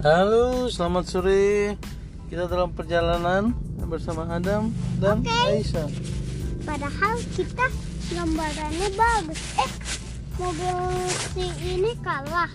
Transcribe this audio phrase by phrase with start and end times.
[0.00, 1.76] Halo, selamat sore.
[2.32, 3.52] Kita dalam perjalanan
[3.84, 5.28] bersama Adam dan Oke.
[5.28, 5.92] Aisyah.
[6.64, 7.68] Padahal kita
[8.08, 9.40] gambarannya bagus.
[9.60, 9.72] Eh,
[10.40, 10.76] mobil
[11.36, 11.44] si
[11.76, 12.48] ini kalah.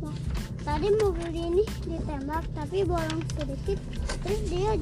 [0.00, 0.16] Nah,
[0.64, 3.76] tadi mobil ini ditembak tapi bolong sedikit,
[4.24, 4.72] terus dia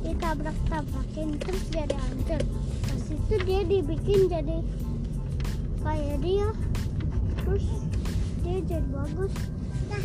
[0.00, 2.40] ditabrak-tabrakin, terus jadi hancur.
[2.88, 4.64] Pas itu dia dibikin jadi
[5.84, 6.48] kayak dia,
[7.44, 7.68] terus
[8.40, 9.34] dia jadi bagus.
[9.92, 10.00] Nah,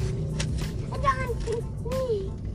[0.99, 2.48] eh, jangan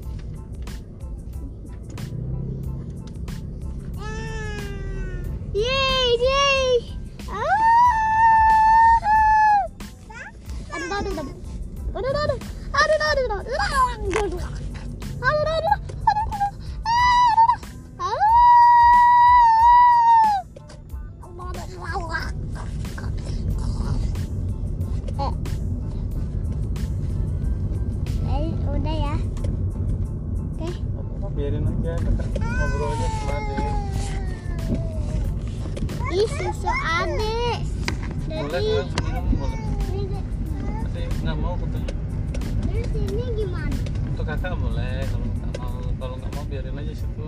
[44.34, 47.26] kakak boleh, kalau nggak mau, kalau nggak mau biarin aja situ.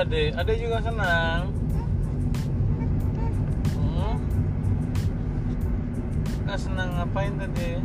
[0.00, 1.52] Iya deh, ada juga senang.
[3.76, 4.16] Hmm?
[6.48, 7.84] Kak senang ngapain tadi?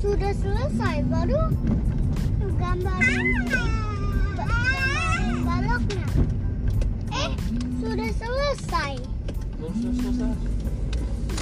[0.00, 1.40] Sudah selesai baru
[2.56, 3.28] gambarin
[4.32, 6.06] gambarin baloknya.
[7.12, 7.30] Eh,
[7.84, 8.92] sudah selesai.
[9.60, 10.32] Belum selesai.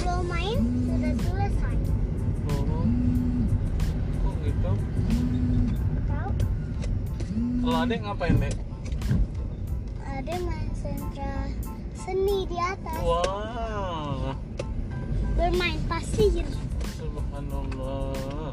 [0.03, 1.75] Belum main, sudah selesai.
[2.51, 2.83] Oh,
[4.27, 4.71] kok gitu?
[6.03, 6.29] Tahu?
[7.63, 8.55] Kalau adek ngapain dek?
[10.03, 11.47] Ada main sentral
[11.95, 12.99] seni di atas.
[13.07, 14.35] Wah,
[15.39, 16.43] Bermain pasir.
[17.39, 18.51] Subhanallah.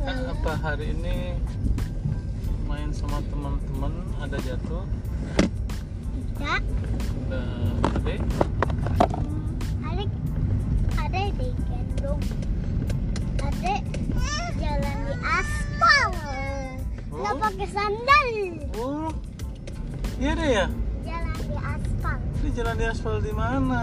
[0.00, 1.36] Kak, apa hari ini
[2.64, 3.92] main sama teman-teman
[4.24, 4.84] ada jatuh?
[6.16, 6.62] Tidak.
[7.28, 7.42] Ada
[8.00, 8.20] adek?
[9.84, 10.04] Ada
[10.96, 12.22] ada digendong.
[13.44, 13.74] Ada
[14.56, 16.08] jalan di aspal.
[17.12, 17.40] Nggak Oh.
[17.44, 18.28] pakai sandal.
[18.80, 19.12] Oh,
[20.16, 20.66] iya deh ya.
[22.40, 23.82] Ini jalan di aspal di mana?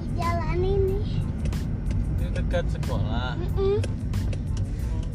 [0.00, 1.00] Di jalan ini.
[2.16, 3.36] Di dekat sekolah.
[3.36, 3.78] Mm-mm.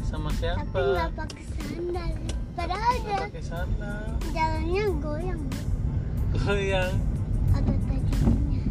[0.02, 0.78] Sama Tapi siapa?
[0.78, 2.12] nggak pakai sandal.
[2.52, 4.04] Padahal ada pakai sandal.
[4.30, 5.42] jalannya goyang.
[6.32, 6.94] Goyang
[7.52, 8.62] Ada tajamnya.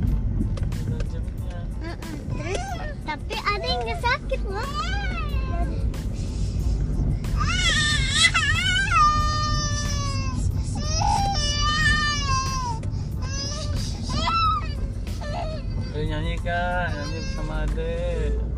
[0.88, 1.60] tajamnya.
[2.32, 2.64] Terus
[3.04, 5.11] tapi ada yang sakit loh.
[16.52, 18.51] kan, anjing sama ade.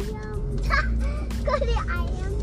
[0.00, 0.78] ayağımda.
[1.46, 2.38] Koli I am.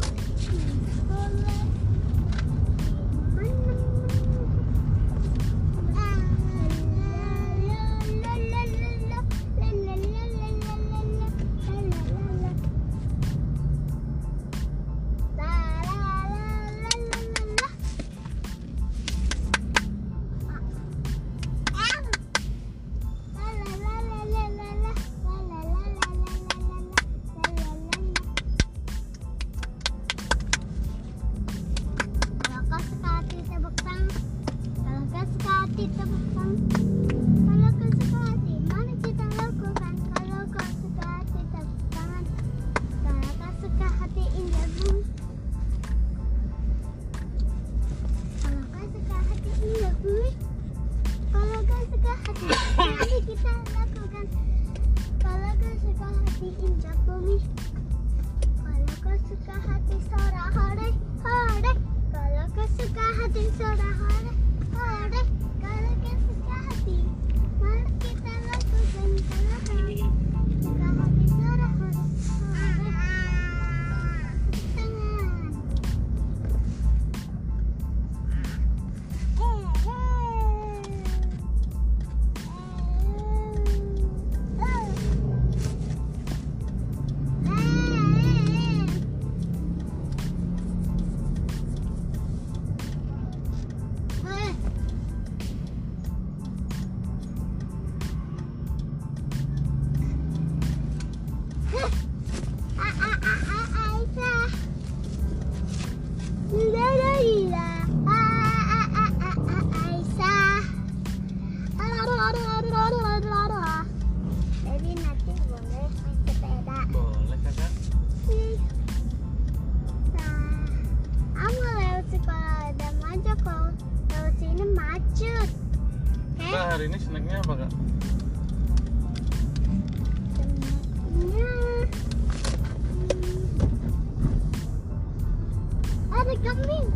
[136.15, 136.93] Hadi come in.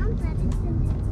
[0.00, 1.11] I'm.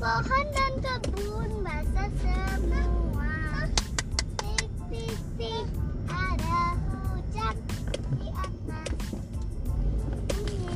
[0.00, 3.68] pohon dan kebun basah semua.
[4.40, 5.66] Pik pik pik
[6.08, 7.56] ada hujan
[8.16, 8.96] di atas.
[10.40, 10.72] Ini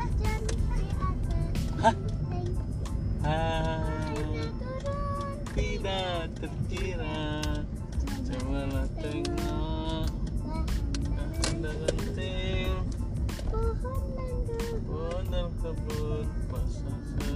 [0.00, 1.52] hujan di atas
[1.84, 1.96] Hah?
[3.24, 3.84] Ah,
[4.56, 7.28] turun, tidak terkira.
[8.24, 10.08] Cobalah tengok
[11.60, 12.72] dan penting
[13.52, 17.33] pohon dan kebun basah semua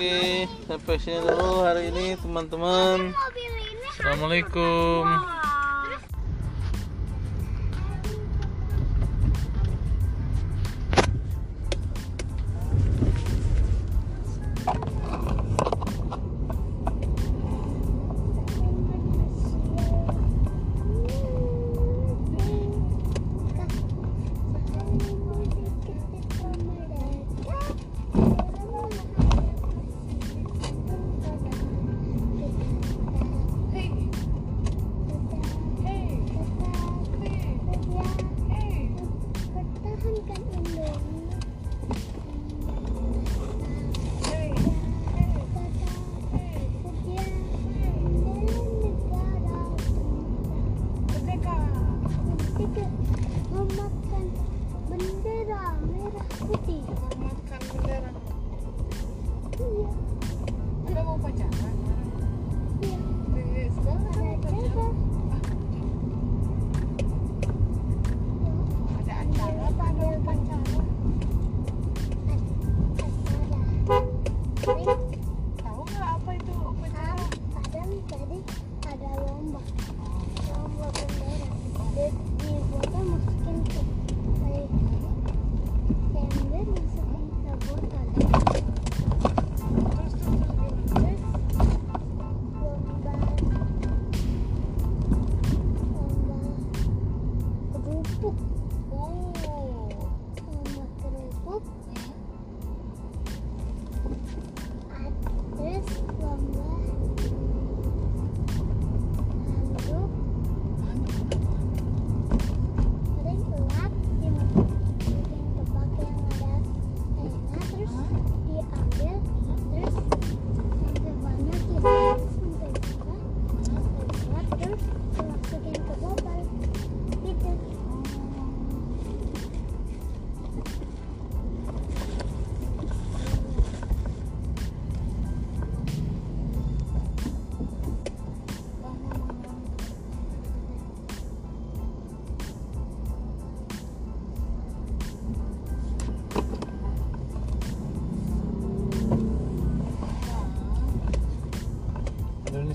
[0.00, 3.12] Oke, sampai sini dulu hari ini teman-teman.
[3.92, 5.04] Assalamualaikum.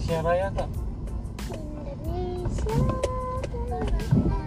[0.05, 0.69] Indonesia Raya kak
[1.49, 2.77] Indonesia
[3.49, 4.44] Marilah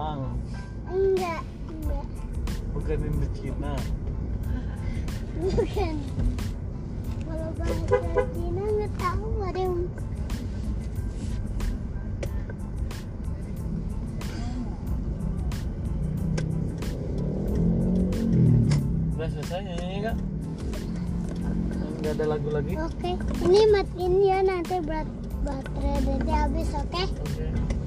[0.00, 0.32] Jepang.
[0.88, 2.06] Enggak, enggak,
[2.72, 3.76] bukan Indo Cina
[5.44, 5.94] bukan.
[7.28, 9.76] Kalau bahasa Cina nggak tahu ada yang
[19.20, 20.16] udah selesai nyanyinya kak?
[22.00, 22.72] Nggak ada lagu lagi?
[22.80, 23.10] Oke,
[23.44, 25.04] ini matiin ya nanti berat
[25.44, 27.04] baterai nanti habis, oke?
[27.04, 27.79] oke